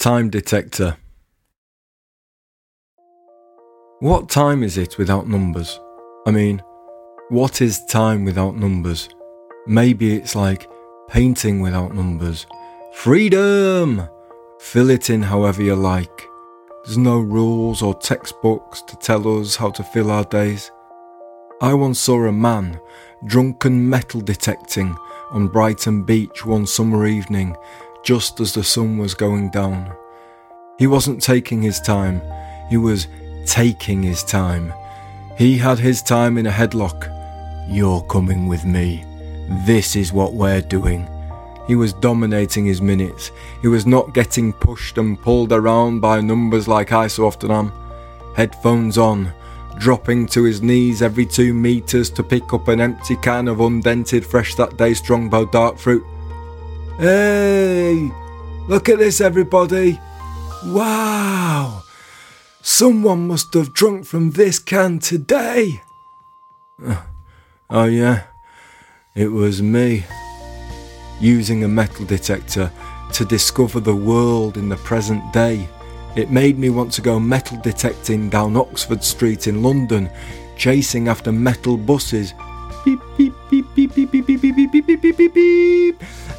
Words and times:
Time 0.00 0.30
detector. 0.30 0.96
What 3.98 4.30
time 4.30 4.62
is 4.62 4.78
it 4.78 4.96
without 4.96 5.28
numbers? 5.28 5.78
I 6.26 6.30
mean, 6.30 6.62
what 7.28 7.60
is 7.60 7.84
time 7.84 8.24
without 8.24 8.56
numbers? 8.56 9.10
Maybe 9.66 10.16
it's 10.16 10.34
like 10.34 10.66
painting 11.10 11.60
without 11.60 11.94
numbers. 11.94 12.46
Freedom! 12.94 14.08
Fill 14.60 14.88
it 14.88 15.10
in 15.10 15.20
however 15.20 15.62
you 15.62 15.76
like. 15.76 16.26
There's 16.82 16.96
no 16.96 17.18
rules 17.18 17.82
or 17.82 17.92
textbooks 17.92 18.80
to 18.80 18.96
tell 18.96 19.38
us 19.38 19.54
how 19.54 19.68
to 19.68 19.82
fill 19.82 20.10
our 20.10 20.24
days. 20.24 20.72
I 21.60 21.74
once 21.74 22.00
saw 22.00 22.24
a 22.24 22.32
man 22.32 22.80
drunken 23.26 23.86
metal 23.86 24.22
detecting 24.22 24.96
on 25.30 25.48
Brighton 25.48 26.04
Beach 26.04 26.46
one 26.46 26.66
summer 26.66 27.04
evening 27.04 27.54
just 28.04 28.40
as 28.40 28.54
the 28.54 28.64
sun 28.64 28.98
was 28.98 29.14
going 29.14 29.50
down. 29.50 29.92
He 30.78 30.86
wasn't 30.86 31.22
taking 31.22 31.62
his 31.62 31.80
time, 31.80 32.22
he 32.68 32.76
was 32.76 33.06
taking 33.46 34.02
his 34.02 34.22
time. 34.22 34.72
He 35.36 35.56
had 35.56 35.78
his 35.78 36.02
time 36.02 36.38
in 36.38 36.46
a 36.46 36.50
headlock. 36.50 37.08
You're 37.68 38.02
coming 38.02 38.46
with 38.46 38.64
me. 38.64 39.04
This 39.66 39.96
is 39.96 40.12
what 40.12 40.34
we're 40.34 40.60
doing. 40.60 41.08
He 41.66 41.76
was 41.76 41.92
dominating 41.92 42.66
his 42.66 42.80
minutes. 42.80 43.30
He 43.62 43.68
was 43.68 43.86
not 43.86 44.12
getting 44.12 44.52
pushed 44.52 44.98
and 44.98 45.20
pulled 45.20 45.52
around 45.52 46.00
by 46.00 46.20
numbers 46.20 46.68
like 46.68 46.92
I 46.92 47.06
so 47.06 47.26
often 47.26 47.50
am. 47.50 47.72
Headphones 48.36 48.98
on, 48.98 49.32
dropping 49.78 50.26
to 50.26 50.44
his 50.44 50.62
knees 50.62 51.00
every 51.00 51.26
two 51.26 51.54
metres 51.54 52.10
to 52.10 52.22
pick 52.22 52.52
up 52.52 52.68
an 52.68 52.80
empty 52.80 53.16
can 53.16 53.48
of 53.48 53.60
undented 53.60 54.26
fresh 54.26 54.54
that 54.56 54.76
day 54.76 54.94
Strongbow 54.94 55.46
dark 55.46 55.78
fruit. 55.78 56.04
Hey, 57.00 58.12
look 58.68 58.90
at 58.90 58.98
this, 58.98 59.22
everybody. 59.22 59.98
Wow, 60.66 61.82
someone 62.60 63.26
must 63.26 63.54
have 63.54 63.72
drunk 63.72 64.04
from 64.04 64.32
this 64.32 64.58
can 64.58 64.98
today. 64.98 65.80
Oh, 67.70 67.86
yeah, 67.86 68.24
it 69.14 69.28
was 69.28 69.62
me. 69.62 70.04
Using 71.22 71.64
a 71.64 71.68
metal 71.68 72.04
detector 72.04 72.70
to 73.14 73.24
discover 73.24 73.80
the 73.80 73.96
world 73.96 74.58
in 74.58 74.68
the 74.68 74.76
present 74.76 75.32
day. 75.32 75.66
It 76.16 76.30
made 76.30 76.58
me 76.58 76.68
want 76.68 76.92
to 76.92 77.00
go 77.00 77.18
metal 77.18 77.56
detecting 77.62 78.28
down 78.28 78.58
Oxford 78.58 79.02
Street 79.02 79.46
in 79.46 79.62
London, 79.62 80.10
chasing 80.58 81.08
after 81.08 81.32
metal 81.32 81.78
buses. 81.78 82.34
Beep, 82.84 83.00
beep, 83.16 83.32
beep, 83.48 83.64
beep, 83.74 83.94
beep, 83.94 84.10
beep, 84.10 84.26
beep, 84.26 84.40
beep, 84.42 84.54
beep, 84.54 84.86
beep, 84.86 85.00
beep, 85.00 85.16
beep, 85.16 85.34
beep. 85.34 85.89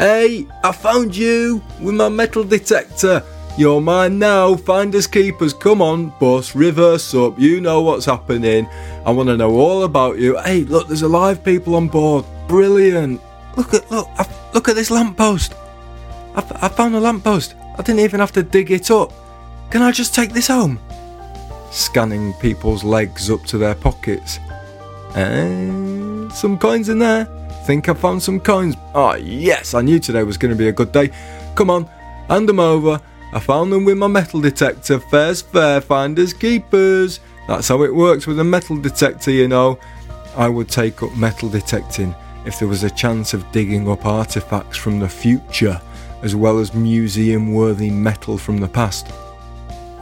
Hey, 0.00 0.46
I 0.64 0.72
found 0.72 1.14
you 1.14 1.62
with 1.78 1.94
my 1.94 2.08
metal 2.08 2.42
detector. 2.42 3.22
You're 3.58 3.82
mine 3.82 4.18
now, 4.18 4.54
finders 4.56 5.06
keepers. 5.06 5.52
Come 5.52 5.82
on, 5.82 6.14
bus, 6.18 6.54
reverse 6.54 7.14
up. 7.14 7.38
You 7.38 7.60
know 7.60 7.82
what's 7.82 8.06
happening. 8.06 8.66
I 9.04 9.10
want 9.10 9.28
to 9.28 9.36
know 9.36 9.54
all 9.56 9.82
about 9.82 10.18
you. 10.18 10.40
Hey, 10.40 10.64
look, 10.64 10.88
there's 10.88 11.02
alive 11.02 11.44
people 11.44 11.74
on 11.74 11.88
board. 11.88 12.24
Brilliant. 12.48 13.20
Look 13.58 13.74
at 13.74 13.90
look, 13.90 14.08
I, 14.16 14.26
look 14.54 14.70
at 14.70 14.74
this 14.74 14.90
lamppost. 14.90 15.52
I, 16.34 16.46
I 16.62 16.68
found 16.68 16.94
a 16.94 17.00
lamppost. 17.00 17.54
I 17.76 17.82
didn't 17.82 18.00
even 18.00 18.20
have 18.20 18.32
to 18.32 18.42
dig 18.42 18.70
it 18.70 18.90
up. 18.90 19.12
Can 19.70 19.82
I 19.82 19.92
just 19.92 20.14
take 20.14 20.32
this 20.32 20.48
home? 20.48 20.78
Scanning 21.72 22.32
people's 22.40 22.84
legs 22.84 23.28
up 23.28 23.44
to 23.48 23.58
their 23.58 23.74
pockets. 23.74 24.38
And 25.14 26.32
some 26.32 26.56
coins 26.56 26.88
in 26.88 27.00
there. 27.00 27.28
Think 27.66 27.88
I 27.88 27.94
found 27.94 28.22
some 28.22 28.40
coins. 28.40 28.76
Oh, 28.94 29.14
yes, 29.14 29.74
I 29.74 29.82
knew 29.82 29.98
today 29.98 30.22
was 30.22 30.38
going 30.38 30.52
to 30.52 30.58
be 30.58 30.68
a 30.68 30.72
good 30.72 30.92
day. 30.92 31.10
Come 31.54 31.70
on, 31.70 31.84
hand 32.28 32.48
them 32.48 32.60
over. 32.60 33.00
I 33.32 33.38
found 33.38 33.72
them 33.72 33.84
with 33.84 33.98
my 33.98 34.08
metal 34.08 34.40
detector. 34.40 34.98
Fair's 34.98 35.42
fair, 35.42 35.80
finders 35.80 36.32
keepers. 36.32 37.20
That's 37.46 37.68
how 37.68 37.82
it 37.82 37.94
works 37.94 38.26
with 38.26 38.40
a 38.40 38.44
metal 38.44 38.76
detector, 38.76 39.30
you 39.30 39.46
know. 39.46 39.78
I 40.36 40.48
would 40.48 40.68
take 40.68 41.02
up 41.02 41.14
metal 41.16 41.48
detecting 41.48 42.14
if 42.46 42.58
there 42.58 42.68
was 42.68 42.84
a 42.84 42.90
chance 42.90 43.34
of 43.34 43.50
digging 43.52 43.88
up 43.90 44.06
artifacts 44.06 44.76
from 44.76 44.98
the 44.98 45.08
future, 45.08 45.80
as 46.22 46.34
well 46.34 46.58
as 46.58 46.74
museum 46.74 47.52
worthy 47.52 47.90
metal 47.90 48.38
from 48.38 48.58
the 48.58 48.68
past. 48.68 49.08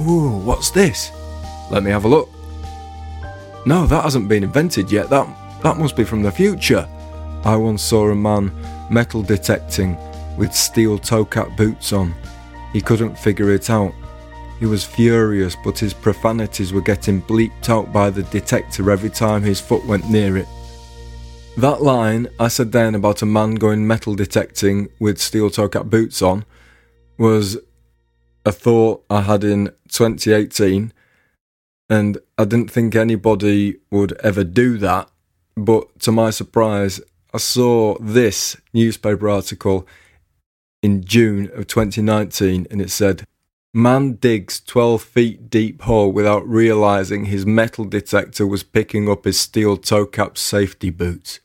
Ooh, 0.00 0.38
what's 0.38 0.70
this? 0.70 1.10
Let 1.70 1.82
me 1.82 1.90
have 1.90 2.04
a 2.04 2.08
look. 2.08 2.28
No, 3.66 3.86
that 3.86 4.04
hasn't 4.04 4.28
been 4.28 4.44
invented 4.44 4.90
yet. 4.90 5.08
That 5.08 5.26
that 5.62 5.78
must 5.78 5.96
be 5.96 6.04
from 6.04 6.22
the 6.22 6.32
future. 6.32 6.86
I 7.44 7.56
once 7.56 7.82
saw 7.82 8.08
a 8.08 8.14
man 8.14 8.52
metal 8.90 9.22
detecting 9.22 9.98
with 10.38 10.54
steel 10.54 10.98
toe 10.98 11.24
cap 11.24 11.56
boots 11.56 11.92
on. 11.92 12.14
He 12.72 12.80
couldn't 12.80 13.18
figure 13.18 13.52
it 13.52 13.70
out. 13.70 13.92
He 14.58 14.66
was 14.66 14.84
furious, 14.84 15.56
but 15.62 15.78
his 15.78 15.92
profanities 15.92 16.72
were 16.72 16.80
getting 16.80 17.20
bleeped 17.20 17.68
out 17.68 17.92
by 17.92 18.08
the 18.10 18.22
detector 18.24 18.90
every 18.90 19.10
time 19.10 19.42
his 19.42 19.60
foot 19.60 19.84
went 19.84 20.08
near 20.08 20.36
it. 20.36 20.48
That 21.56 21.82
line 21.82 22.28
I 22.40 22.48
said 22.48 22.72
then 22.72 22.94
about 22.94 23.22
a 23.22 23.26
man 23.26 23.56
going 23.56 23.86
metal 23.86 24.14
detecting 24.14 24.88
with 24.98 25.20
steel 25.20 25.50
toe 25.50 25.68
cap 25.68 25.86
boots 25.86 26.22
on 26.22 26.44
was 27.18 27.58
a 28.44 28.52
thought 28.52 29.04
I 29.08 29.20
had 29.20 29.44
in 29.44 29.66
2018, 29.88 30.92
and 31.88 32.18
I 32.38 32.44
didn't 32.44 32.70
think 32.70 32.96
anybody 32.96 33.76
would 33.90 34.12
ever 34.22 34.44
do 34.44 34.78
that. 34.78 35.10
But 35.56 36.00
to 36.00 36.10
my 36.10 36.30
surprise, 36.30 37.00
I 37.34 37.38
saw 37.38 37.98
this 37.98 38.56
newspaper 38.72 39.28
article 39.28 39.88
in 40.84 41.02
June 41.02 41.50
of 41.52 41.66
2019, 41.66 42.68
and 42.70 42.80
it 42.80 42.92
said, 42.92 43.24
Man 43.72 44.12
digs 44.14 44.60
12 44.60 45.02
feet 45.02 45.50
deep 45.50 45.82
hole 45.82 46.12
without 46.12 46.48
realizing 46.48 47.24
his 47.24 47.44
metal 47.44 47.86
detector 47.86 48.46
was 48.46 48.62
picking 48.62 49.08
up 49.08 49.24
his 49.24 49.40
steel 49.40 49.76
toe 49.76 50.06
cap 50.06 50.38
safety 50.38 50.90
boots. 50.90 51.40